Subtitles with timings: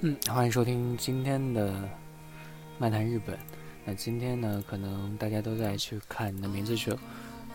[0.00, 1.74] 嗯，欢迎收听今天的
[2.78, 3.36] 漫谈日本。
[3.84, 6.98] 那今天呢，可能大家都在去看你的名字去了，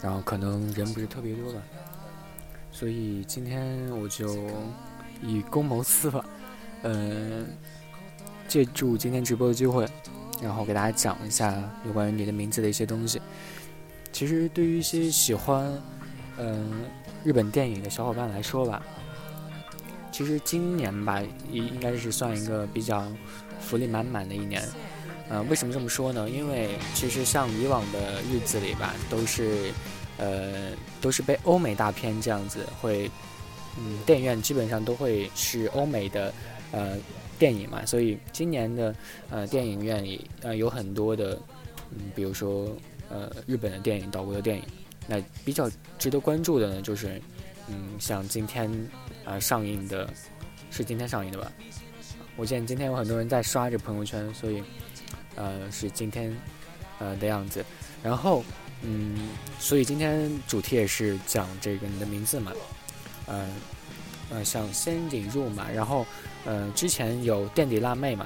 [0.02, 1.62] 然后可能人不是特别多吧，
[2.70, 4.52] 所以今天我就
[5.22, 6.26] 以公谋私吧，
[6.82, 7.46] 呃，
[8.46, 9.88] 借助今天直播的机会，
[10.42, 13.22] 然后给大家讲一下有关于你的名字的一些东西。
[14.12, 15.82] 其实对于一些喜欢
[16.38, 16.84] 嗯
[17.24, 18.84] 日本电影的小伙伴来说吧。
[20.14, 21.20] 其实今年吧，
[21.52, 23.12] 应应该是算一个比较
[23.60, 24.62] 福利满满的一年。
[25.28, 26.30] 呃，为什么这么说呢？
[26.30, 29.72] 因为其实像以往的日子里吧，都是
[30.18, 30.70] 呃
[31.02, 33.10] 都是被欧美大片这样子会，
[33.80, 36.32] 嗯，电影院基本上都会是欧美的
[36.72, 36.96] 呃
[37.40, 38.94] 电影嘛，所以今年的
[39.32, 41.40] 呃电影院里呃有很多的，
[41.90, 42.68] 嗯，比如说
[43.10, 44.64] 呃日本的电影、岛国的电影，
[45.08, 47.20] 那比较值得关注的呢，就是
[47.68, 48.70] 嗯像今天。
[49.26, 50.10] 啊，上映的，
[50.72, 51.52] 是今天上映的吧？
[52.36, 54.64] 我见今天有很多人在刷着朋友圈，所以，
[55.36, 56.36] 呃，是今天，
[57.00, 57.64] 呃的样子。
[58.02, 58.44] 然后，
[58.82, 62.52] 嗯，所以今天主题也是讲这个你的名字嘛，
[63.28, 63.48] 呃，
[64.32, 65.68] 呃，想先引入嘛。
[65.72, 66.06] 然后，
[66.44, 68.26] 呃，之前有垫底辣妹嘛，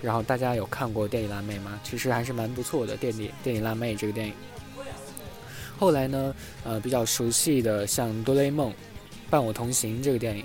[0.00, 1.80] 然后大家有看过垫底辣妹吗？
[1.82, 4.34] 其实还是蛮不错的，垫底垫底辣妹这个电影。
[5.76, 8.72] 后来呢，呃，比较熟悉的像哆啦 A 梦。
[9.30, 10.44] 伴我同行这个电影，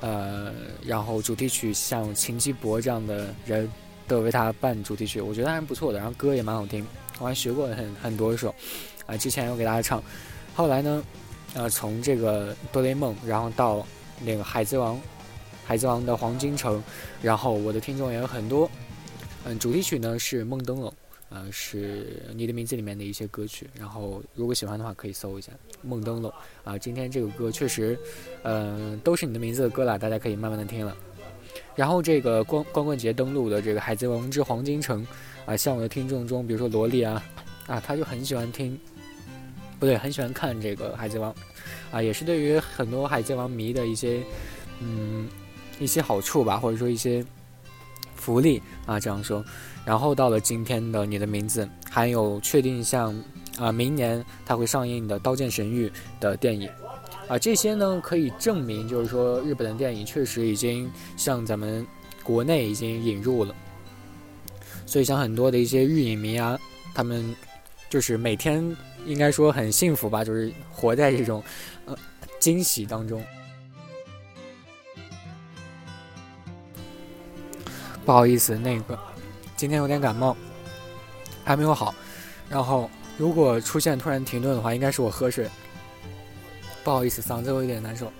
[0.00, 0.52] 呃，
[0.84, 3.70] 然后主题曲像秦基博这样的人
[4.08, 5.98] 都为他伴主题曲，我觉得还是不错的。
[5.98, 6.86] 然后歌也蛮好听，
[7.18, 8.54] 我还学过很很多首，
[9.06, 10.02] 啊，之前有给大家唱。
[10.54, 11.04] 后来呢，
[11.54, 13.86] 呃，从这个哆啦 A 梦，然后到
[14.20, 15.00] 那个海贼王，
[15.64, 16.82] 海贼王的黄金城，
[17.20, 18.70] 然后我的听众也有很多。
[19.44, 20.92] 嗯，主题曲呢是梦灯笼。
[21.32, 25.50] 呃，是你的名字里面的一些歌曲，然后如果喜欢的话可以搜一下
[25.80, 26.30] 《梦灯笼》
[26.62, 26.76] 啊。
[26.76, 27.98] 今天这个歌确实，
[28.42, 30.94] 呃，都是你的名字的歌了，大家可以慢慢的听了。
[31.74, 35.06] 然后这个光光棍节登陆的这个《海贼王之黄金城》
[35.50, 37.24] 啊，像我的听众中，比如说萝莉啊，
[37.66, 38.78] 啊，他就很喜欢听，
[39.80, 41.32] 不对，很喜欢看这个《海贼王》，
[41.90, 44.22] 啊，也是对于很多《海贼王》迷的一些，
[44.80, 45.26] 嗯，
[45.80, 47.24] 一些好处吧，或者说一些
[48.22, 49.44] 福利啊，这样说。
[49.84, 53.12] 然后到了今天的你的名字，还有确定像
[53.58, 55.88] 啊，明年它会上映的《刀剑神域》
[56.20, 56.70] 的电影，
[57.26, 61.84] 啊，这些呢可以证明，就是说日本的电影确实已经向咱们
[62.22, 63.52] 国内已经引入了。
[64.86, 66.56] 所以像很多的一些日影迷啊，
[66.94, 67.34] 他们
[67.90, 68.64] 就是每天
[69.04, 71.42] 应该说很幸福吧，就是活在这种
[71.86, 71.96] 呃
[72.38, 73.20] 惊喜当中。
[78.04, 78.98] 不好意思，那个。
[79.56, 80.36] 今天有点感冒，
[81.44, 81.94] 还没有好。
[82.48, 85.48] 然后，如果出现突然停顿的话，应该是我喝水。
[86.82, 88.12] 不好意思，嗓子有一点难受。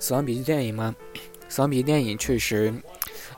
[0.00, 0.94] 死亡笔记电影吗？
[1.48, 2.72] 死亡笔记电影确实，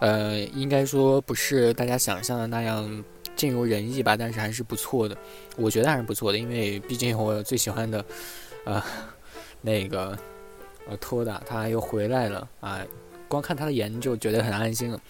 [0.00, 3.04] 呃，应该说不是大家想象的那样。
[3.36, 5.16] 尽如人意吧，但是还是不错的，
[5.56, 8.04] 我觉得还是不错的，因为毕竟我最喜欢的，
[8.64, 8.82] 呃，
[9.60, 10.19] 那个，
[10.88, 12.80] 呃，托达他又回来了啊，
[13.28, 15.00] 光看他的颜就觉得很安心了，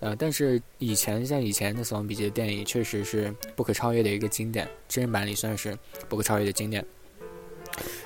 [0.00, 5.78] 呃，但是以前像以前的《死亡笔记》的电影确实是不可超越的一个经典，真人版里算是
[6.08, 6.84] 不可超越的经典。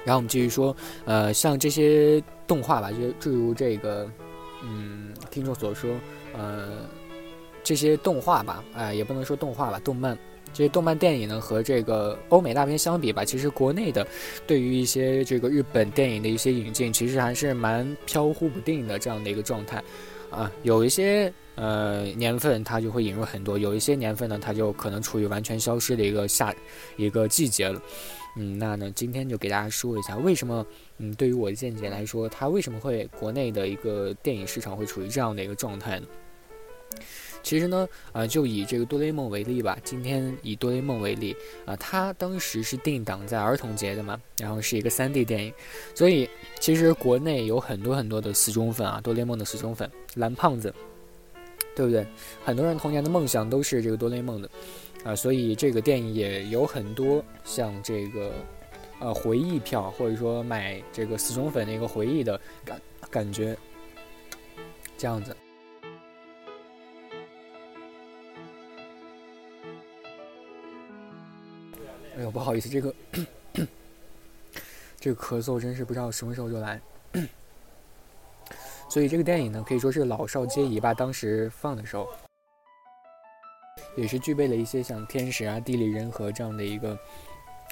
[0.05, 4.07] 然后我们继续说，呃，像这些动画吧，就诸如这个，
[4.63, 5.91] 嗯，听众所说，
[6.35, 6.87] 呃。
[7.63, 10.19] 这些动画吧，哎，也不能说动画吧，动漫。
[10.55, 14.07] 这些动漫电影呢，和这个欧美大片相比吧，其实国内的
[14.47, 19.83] 对于一些这个日本电影的一些引进，其实还是蛮飘忽不定的这样的一个状态，
[20.31, 26.55] 啊，有一些呃年份它就会引入很多，有一些年份呢，它就可能处于完全消失的一个夏
[26.99, 27.81] 一个季节了，
[28.37, 30.67] 嗯，那呢，今天就给大家说一下为什么，
[30.99, 36.07] 嗯，对于我的见解来说，它为什么会国内的一个电影市场会处于这样的一个状态呢？
[37.43, 39.77] 其实呢，啊，就以这个哆啦 A 梦为例吧。
[39.85, 41.37] 今天以哆啦 A 梦为例，
[41.67, 45.53] 啊，它当时是定档在儿童节的嘛，然后是一个 3D 电影，
[45.95, 46.29] 所以
[46.61, 50.73] 其实国内有很多很多的死忠粉啊，哆啦 A 梦的死忠粉，蓝胖子，
[51.75, 52.07] 对不对？
[52.45, 54.51] 很多人童年的梦想都是这个哆啦 A 梦的，
[55.05, 58.33] 啊，所以这个电影也有很多像这个，
[59.01, 62.81] 呃，回忆票或者说买这个死忠粉的一个回忆的感
[63.11, 63.57] 感觉，
[64.97, 65.37] 这样子。
[72.23, 72.95] 哎呦，不好意思，这个
[75.01, 76.81] 这个咳嗽真是不知道什么时候就来。
[78.89, 80.95] 所以这个电影呢，可以说是老少皆宜吧。
[80.95, 82.09] 当时放的时候，
[83.97, 86.99] 也是具备了一些像天时啊、地利人和这样的一个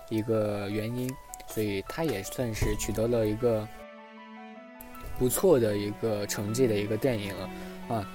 [0.09, 1.09] 一个原因，
[1.47, 3.69] 所以它也算是取得了一个
[5.17, 7.51] 不错的一个成绩的一个电影了
[7.89, 8.13] 啊。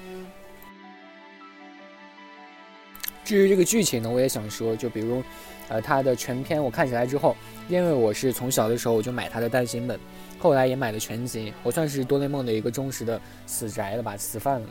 [3.25, 5.23] 至于这个剧情呢，我也想说，就比如，
[5.67, 7.35] 呃，它的全篇我看起来之后，
[7.67, 9.99] 因为我是从小的时候我就买它的单行本，
[10.37, 14.67] 后来也买了全集，我算是多雷梦的一个忠实的死宅了吧，死饭了。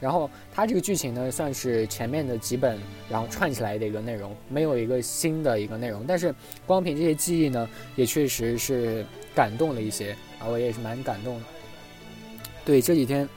[0.00, 2.78] 然后它这个剧情呢，算是前面的几本
[3.10, 6.34] 然后串起来的一个内容，没有一个新的一个内容，但是
[6.66, 11.44] 光凭这些记忆呢，也确实是感动了一些啊，我也是蛮感动的。
[12.64, 13.28] 对这几天，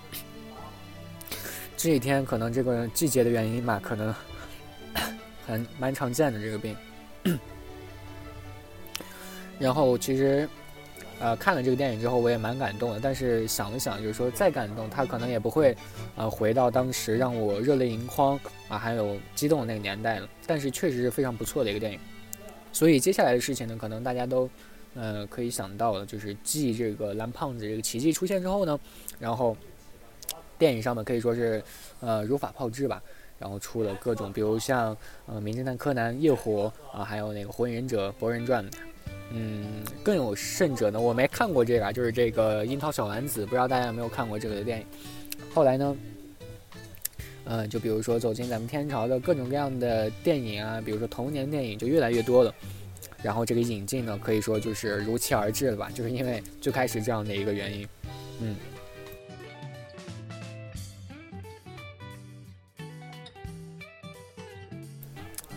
[1.75, 4.15] 这几天可能这个季节的原因吧，可能。
[5.51, 6.77] 很蛮常见的这个病，
[9.59, 10.47] 然后其实，
[11.19, 13.01] 呃，看了这个电影之后，我也蛮感动的。
[13.01, 15.75] 但是想了想，就是说再感动，他可能也不会，
[16.15, 18.39] 呃，回到当时让我热泪盈眶
[18.69, 20.29] 啊，还有激动的那个年代了。
[20.47, 21.99] 但是确实是非常不错的一个电影。
[22.71, 24.49] 所以接下来的事情呢，可能大家都，
[24.95, 28.79] 呃，可以想到了，就是继这个蓝胖子这个奇迹出现之后呢，
[29.19, 29.57] 然后
[30.57, 31.61] 电影上面可以说是，
[31.99, 33.03] 呃，如法炮制吧。
[33.41, 34.95] 然后出了各种，比如像
[35.25, 38.63] 呃《名侦探柯南》《夜火》啊，还有那个《火影忍者博人传》，
[39.33, 44.85] 嗯，更有甚者呢，我没看过这个，就是这个《樱桃小丸子》，不知道大家有没有看过这个的电影？
[45.51, 45.97] 后来呢，
[47.45, 52.53] 呃，就比如说走进咱们天朝的各种各样的电影啊，比如说童年电影就越来越多了。
[53.23, 57.87] 然后这个引进呢，可以说就是如期而至了吧，就是因为最开始这样的一个原因，
[58.39, 58.55] 嗯。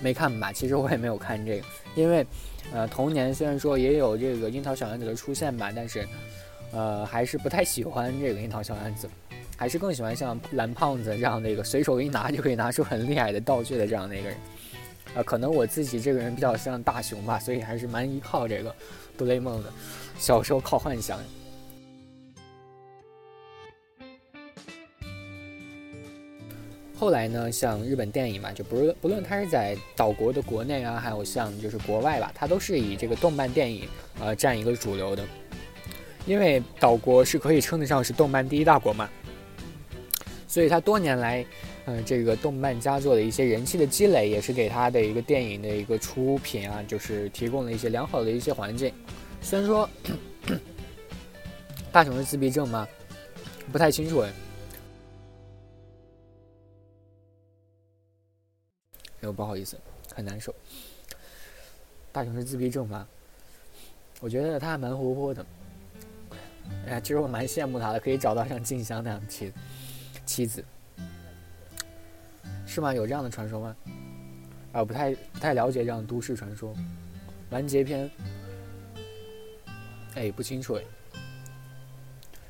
[0.05, 0.53] 没看吧？
[0.53, 2.27] 其实我也没有看这个，因为，
[2.75, 6.07] 呃，童年虽然说也有这个樱桃小丸子的出现吧，但是，
[6.73, 9.09] 呃，还是不太喜欢这个樱桃小丸子，
[9.57, 14.37] 还是更喜欢像蓝胖子这样的一个随手一拿就可以拿出很厉害的道具的这样的一个人。
[15.15, 18.75] 啊，可能我自己这个人比较像大雄吧，所以还是蛮依靠这个
[19.17, 19.73] 哆啦 A 梦的，
[20.19, 21.19] 小时候靠幻想。
[26.97, 33.89] 后来呢，像日本电影嘛，就不论不论它是在岛国的国内啊，还有像就是国外吧，它都是以这个动漫电影
[34.21, 35.25] 呃占一个主流的。
[36.25, 39.11] 因为岛国是可以称得上是动漫第一大国嘛，
[40.49, 41.45] 所以它多年来，
[41.85, 48.91] 呃，这个动漫佳作的一些人气的积累，也是给它的一个电影的一个出品啊，就是提供了一些良好的一些环境。
[49.43, 49.87] 虽然说
[51.93, 52.89] 大雄是自闭症吗？
[53.71, 54.33] 不太清楚哎。
[59.35, 59.79] 不好意思，
[60.15, 60.55] 很难受。
[62.13, 63.07] 大雄是自闭症吗？
[64.21, 65.45] 我觉得他还蛮活泼的。
[66.87, 69.53] 哎呀，其实我蛮羡慕他的，可以找到像静香那样的妻
[70.25, 70.65] 妻子，
[72.67, 72.95] 是吗？
[72.95, 73.77] 有这样的传说吗？
[74.73, 76.75] 啊，不太不太了解这样都市传说。
[77.51, 78.11] 完结篇，
[80.15, 80.83] 哎，不清楚哎。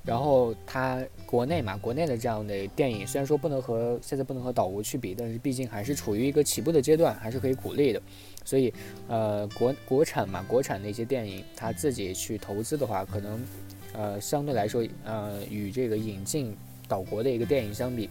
[0.04, 8.02] 然后它国内嘛，国内的这样的电影，虽然说不能和现在不能和岛国去比，但是毕竟还是处于一个起步的阶段，还是可以鼓励的。
[8.44, 8.72] 所以，
[9.08, 13.42] 呃，国国产嘛，国产的一些电影，它自己去投资的话，可能，
[13.94, 16.54] 呃，相对来说，呃，与这个引进
[16.86, 18.10] 岛国的一个电影相比，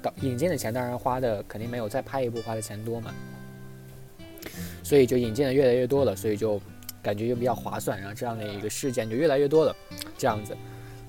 [0.00, 3.12] 导引进的钱当然花的肯定没有再拍一部花的钱多嘛。
[4.84, 6.60] 所以就引进的越来越多了，所以就
[7.02, 9.74] 感觉就比较划算，然后这样的一个事件就越来越多了，
[10.16, 10.56] 这样子。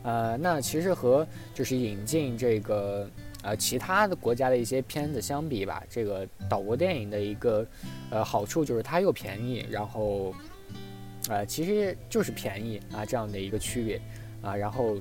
[0.05, 3.09] 呃，那其实和就是引进这个
[3.41, 7.65] 呃其他的国家的一些片子相比吧，这个岛国电影的一个
[8.11, 10.31] 呃好处就是它又便宜，然后
[11.27, 13.99] 呃其实就是便宜啊这样的一个区别
[14.43, 14.95] 啊，然后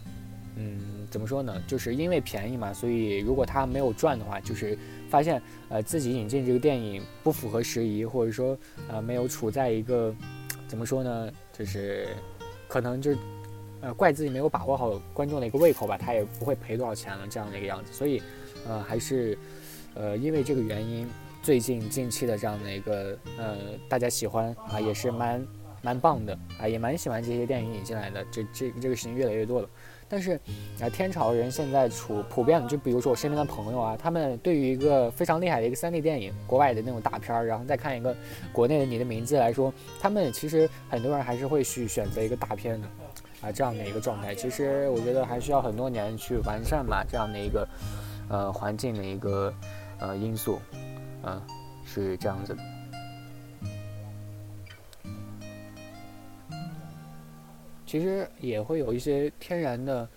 [0.57, 1.63] 嗯怎么说呢？
[1.67, 4.79] 就是因为便宜嘛，所以如果它没有赚的话，就是
[5.11, 8.57] 发现呃自己引进这个电影不符合时宜，或者说
[8.89, 10.15] 呃没有处在一个
[10.67, 11.31] 怎么说呢？
[11.53, 12.09] 就是
[12.67, 13.15] 可能就。
[13.85, 18.23] 呃，怪自己没有把握好观众的一个胃口吧，他也不会赔多少钱了这样的一个样子，所以，
[18.67, 19.37] 呃，还是，
[19.93, 21.07] 呃，因为这个原因，
[21.43, 25.47] 最近近期的这样的一个，呃，大家喜欢啊，也是蛮
[25.83, 29.69] 蛮棒的啊，也蛮喜欢这些电影引进来的，这这这个事情越来越多了。
[30.09, 30.41] 但是，
[30.81, 38.17] 啊，天朝人现在处普遍的，就比如说我身边的朋友啊，他们对于一个非常厉害的一个 3D 电影，国外的那种大片儿，然后再看一个
[38.51, 42.89] 国内的你的名字来说，他们其实很多人还是会去选择一个大片的。
[43.45, 47.69] 啊，这样的一个状态，其实我觉得还需要很多年去完善吧，这样的一个
[48.31, 49.53] 呃环境的一个
[49.99, 50.59] 呃因素，
[51.25, 51.39] 嗯，
[51.85, 52.63] 是这样子的。
[57.87, 60.09] 其实也会有一些天然的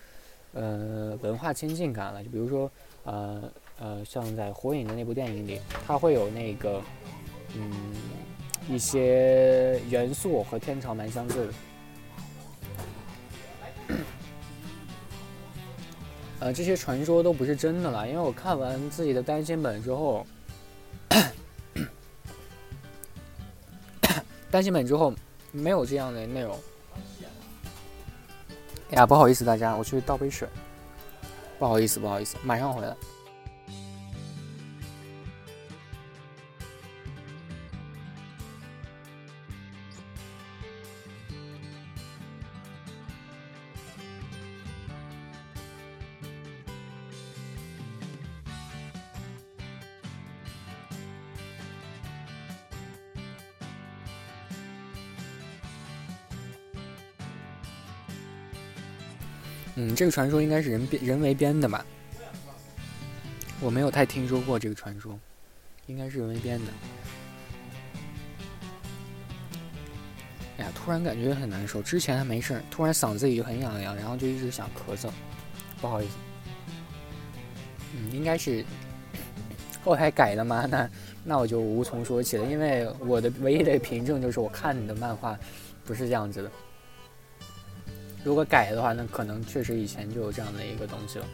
[0.53, 2.71] 呃文化亲近感了，就比如说
[3.03, 3.43] 呃
[3.77, 6.81] 呃，像在《火影》的那部电影里，它会有那个，
[7.57, 7.73] 嗯，
[8.69, 11.53] 一些元素和天朝蛮相似的。
[16.53, 20.25] 这些传说都不是真的了，因为我看完自己的单行本之后，
[24.49, 25.13] 单行本之后
[25.51, 26.57] 没有这样的内容。
[28.91, 30.47] 哎呀，不好意思大家，我去倒杯水。
[31.59, 32.95] 不好意思，不好意思，马上回来。
[59.79, 61.85] 嗯，这个传说应该是人编、人为编的吧？
[63.61, 65.17] 我没有太听说过这个传说，
[65.85, 66.71] 应该是人为编的。
[70.57, 75.11] 哎呀，突然感觉很难受，之前还没事儿，突然嗓子里就很痒痒，然后就一直想咳嗽，
[75.79, 76.15] 不好意思。
[77.95, 78.65] 嗯，应该是
[79.83, 80.65] 后台改的吗？
[80.65, 80.89] 那
[81.23, 85.37] 那我就无从说起了，因为我的唯一的凭证就是我看你的漫画
[85.85, 86.51] 不是这样子的。
[88.27, 91.25] 如果改的话，那可能确实以前就有这样的一个东西了。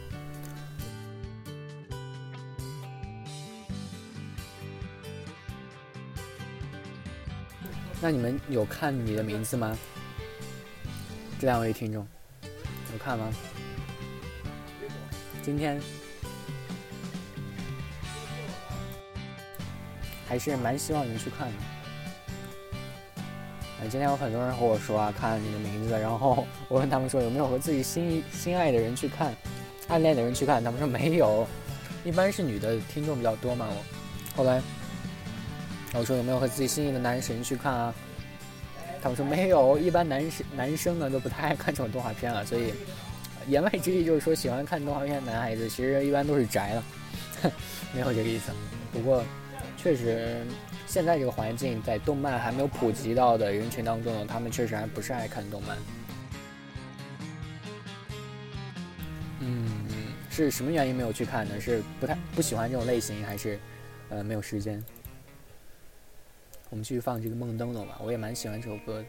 [8.00, 9.76] 那你们有看你的名字吗？
[11.40, 12.06] 这两位听众
[12.92, 13.28] 有看吗？
[15.42, 15.82] 今天
[20.28, 21.73] 还是蛮希望你们去看的。
[23.88, 29.34] 今天有很多人和我说啊，看你的名字，然后我问他们说有没有和自己心心爱的人去看，
[29.88, 31.46] 暗恋的人去看，他们说没有，
[32.04, 33.68] 一般是女的听众比较多嘛。
[33.68, 34.60] 我后来
[35.92, 37.94] 我说有没有和自己心仪的男神去看啊？
[39.02, 42.44] 他们说没有，一般男生男生呢都不太爱看这种动画片了。
[42.46, 42.72] 所以
[43.46, 46.82] 言外之意就是说，喜欢看动画片的男孩子其实一般都是宅了，
[47.94, 48.50] 没有这个意思。
[48.92, 49.22] 不过
[49.76, 50.44] 确实。
[50.86, 55.76] 现在这个环境，在动漫还没有普及到的人群当中呢，他们确实还不是爱看动漫。
[59.40, 59.86] 嗯，
[60.30, 61.60] 是什么原因没有去看呢？
[61.60, 63.58] 是不太不喜欢这种类型，还是
[64.08, 64.82] 呃没有时间？
[66.70, 69.04] 我们继续放这个《梦灯笼》吧，我也蛮喜欢这首歌的。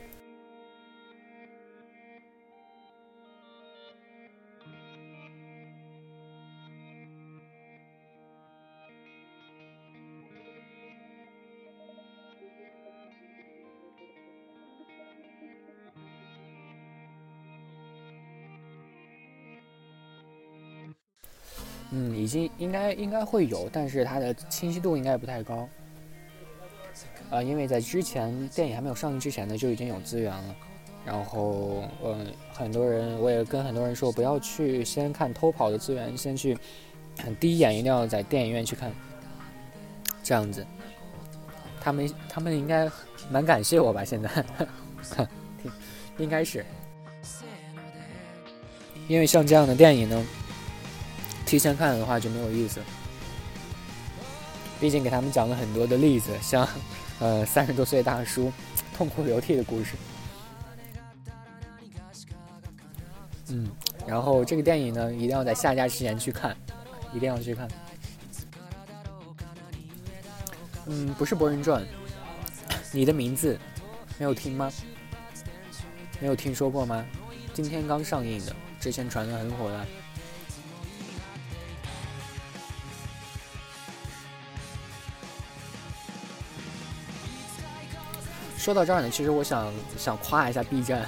[21.92, 25.68] 嗯，已经应该应该会有，但是它的清晰度应该不太高。
[27.30, 30.56] 呃，因为在之前电影还没有上映之前呢，就已经有资源了。
[31.06, 36.58] 然后，嗯，很多人我也跟很多人说，不要去先看偷跑的资源，先去
[37.40, 38.92] 第一眼一定要在电影院去看。
[40.24, 40.66] 这样子，
[41.80, 42.90] 他们他们应该
[43.30, 44.04] 蛮感谢我吧？
[44.04, 44.46] 现在，
[46.18, 46.66] 应该是，
[49.08, 50.26] 因为像这样的电影呢。
[51.46, 52.82] 提前看的话就没有意思，
[54.80, 56.68] 毕竟给他们讲了很多的例子，像，
[57.20, 58.52] 呃，三十多岁大叔
[58.98, 59.96] 痛哭流涕的故事。
[63.50, 63.70] 嗯，
[64.08, 66.58] 然后这个电影呢，一定要在下架之前去看，
[67.14, 67.68] 一定要去看。
[70.88, 71.82] 嗯，不是《博人传》，
[72.92, 73.58] 你的名字
[74.18, 74.72] 没有听吗？
[76.20, 77.06] 没有听说过吗？
[77.54, 79.86] 今天刚上映的，之前传的很火的。
[88.66, 91.08] 说到这儿呢，其实我想想夸一下 B 站，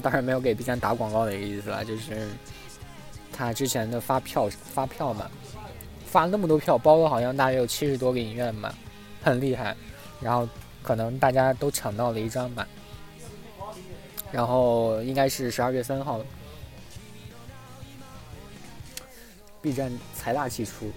[0.00, 2.26] 当然没有给 B 站打广告的意思了，就是
[3.30, 5.30] 他之前的发票发票嘛，
[6.06, 8.72] 发那么多票，包了好像大约有七十多个影院嘛，
[9.22, 9.76] 很厉害。
[10.22, 10.48] 然后
[10.82, 12.66] 可能大家都抢到了一张吧，
[14.32, 16.18] 然后应该是十二月三号
[19.60, 20.90] ，B 站财大气粗。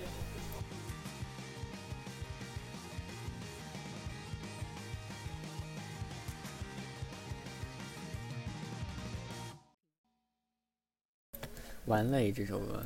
[11.86, 12.84] 完美这首歌，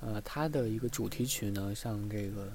[0.00, 2.48] 呃，它的一个主题曲呢，像这个，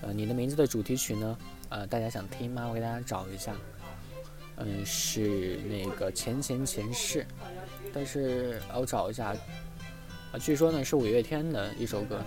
[0.00, 1.38] 呃，你的名字的主题曲呢，
[1.68, 2.66] 呃，大家想听吗？
[2.66, 3.54] 我给大家找一下，
[4.56, 7.26] 嗯，是那个前前前世，
[7.92, 9.36] 但是我找一下，
[10.32, 12.22] 啊，据说呢是五月天的一首歌，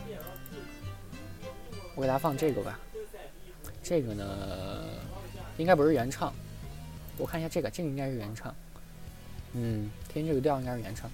[1.95, 2.79] 我给大家放这个吧。
[3.81, 4.85] 这个呢，
[5.57, 6.31] 应该不是原唱。
[7.17, 8.53] 我看一下这个，这个应该是原唱。
[9.53, 11.09] 嗯，听这个调应该是原唱。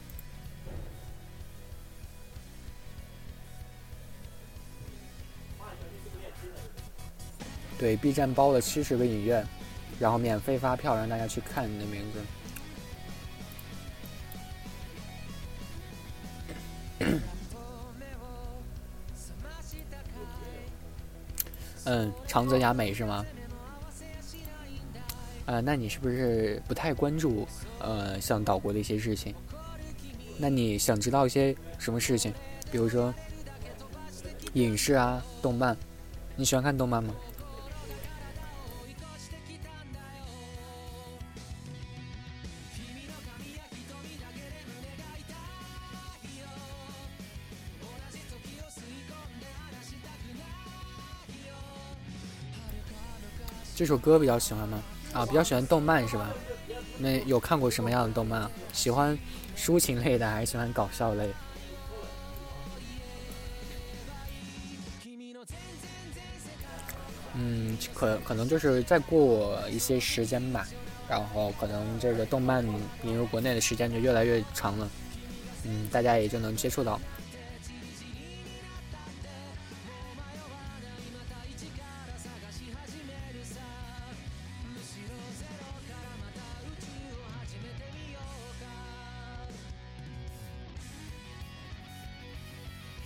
[7.82, 9.44] 对，B 站包了七十个影院，
[10.00, 12.22] 然后免费发票让大家去看你的名字。
[21.86, 23.26] 嗯，长泽雅美是吗？
[25.48, 27.48] 呃，那你是不是不太关注
[27.80, 29.34] 呃像岛国的一些事情？
[30.38, 32.32] 那你想知道一些什么事情？
[32.72, 33.12] 比如说
[34.54, 35.76] 影视啊、动漫，
[36.36, 37.12] 你喜欢看动漫吗？
[53.82, 54.80] 这首歌比较喜欢吗？
[55.12, 56.30] 啊，比较喜欢动漫是吧？
[57.00, 58.48] 那有看过什么样的动漫？
[58.72, 59.18] 喜欢
[59.58, 61.28] 抒情类的还是喜欢搞笑类？
[67.34, 70.68] 嗯，可可能就是再过一些时间吧，
[71.10, 72.64] 然后可能这个动漫
[73.02, 74.88] 引入国内的时间就越来越长了，
[75.64, 77.02] 嗯，大家也就能接触到。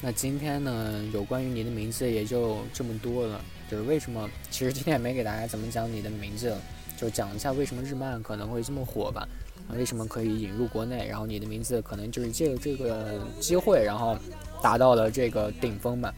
[0.07, 3.43] 那今天呢，有关于你的名字也就这么多了。
[3.67, 4.29] 就是为什么？
[4.51, 6.55] 其实今天也没给大家怎么讲你的名字，
[6.95, 9.27] 就讲一下为什么日漫可能会这么火吧。
[9.69, 11.07] 为什么可以引入国内？
[11.07, 14.15] 然后你的名字可能就是借着这个机会，然后
[14.61, 16.13] 达到了这个顶峰吧。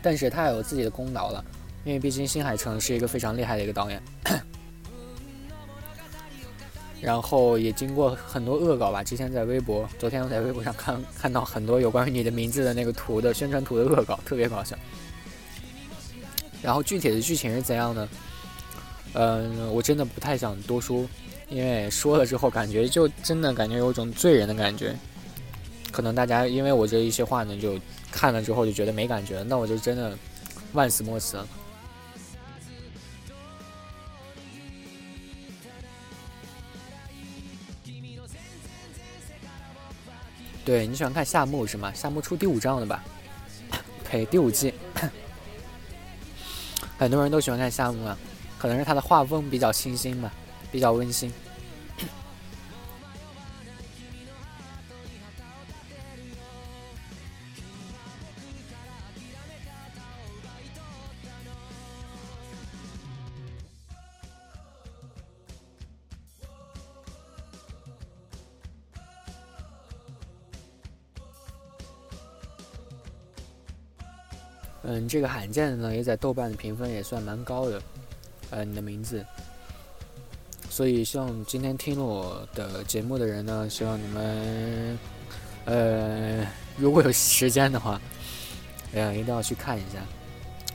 [0.00, 1.44] 但是他有自己的功劳了，
[1.84, 4.02] 因为毕竟新海诚是一个非常厉害的一个导演。
[7.00, 14.76] 然后也经过很多恶搞吧，之前在微博，昨天我在微博上看看到很多有关于你的名字的那个图的宣传图的恶搞，特别搞笑。
[16.62, 18.08] 然后具体的剧情是怎样的？
[19.12, 21.06] 嗯，我真的不太想多说，
[21.48, 24.94] 因为说了之后感觉就真的感觉有种罪人的感觉。
[25.92, 27.78] 可能大家因为我这一些话呢，就
[28.10, 30.16] 看了之后就觉得没感觉，那我就真的
[30.72, 31.38] 万死莫辞。
[40.66, 41.92] 对你喜欢看夏目是吗？
[41.94, 43.04] 夏目出第五章了吧？
[44.04, 44.74] 呸，第五季。
[46.98, 48.18] 很多人都喜欢看夏目啊，
[48.58, 50.32] 可能是他的画风比较清新吧，
[50.72, 51.32] 比较温馨。
[75.08, 77.80] 这个罕见的呢，也在豆瓣的评分也算蛮高的。
[78.50, 79.24] 呃，你的名字，
[80.70, 84.98] 所以希望今天听了我的节目的人呢，希望你们，
[85.64, 88.00] 呃，如果有时间的话，
[88.92, 89.98] 呃，一定要去看一下。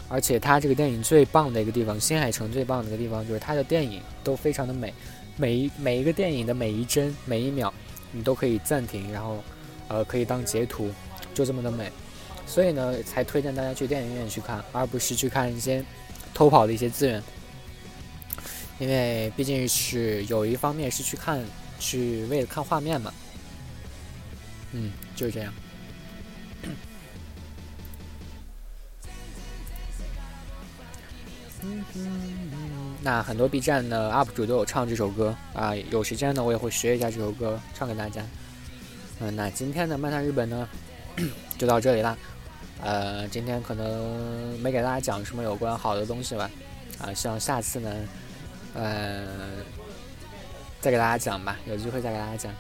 [0.10, 4.94] 而且他这个电影最棒的一个地方，新海诚最棒的一个地方，就是他的电影都非常的美，
[5.38, 7.74] 每一每一个电影的每一帧每一秒，
[8.12, 9.42] 你都可以暂停，然后，
[9.88, 10.92] 呃，可以当截图，
[11.34, 11.90] 就这么的美。
[12.46, 15.84] 所以呢，才推荐大家去电影院去看，而不是去看一些
[16.34, 17.24] 偷跑的一些资源。
[18.80, 21.44] 因为毕竟是有一方面是去看，
[21.80, 23.14] 去为了看画面嘛。
[24.74, 25.54] 嗯，就是这样。
[33.04, 38.26] 那很多 B 站的 UP 主都有唱这首歌啊，有时间呢我也会学一下这首歌，唱给大家。
[39.20, 40.68] 嗯，那今天的漫谈日本呢，
[41.62, 42.18] 就到这里啦。
[42.84, 46.50] 呃，今天可能没给大家讲什么有关好的东西吧，
[46.98, 47.96] 啊，希望下次呢，
[48.74, 49.28] 呃，
[50.80, 52.52] 再给大家讲吧，有机会再给大家讲。